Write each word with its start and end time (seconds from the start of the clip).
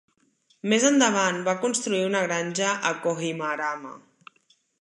Més 0.71 0.85
endavant 0.89 1.37
va 1.49 1.55
construir 1.67 2.01
una 2.07 2.23
granja 2.31 2.73
a 2.93 2.97
Kohimarama. 3.07 3.97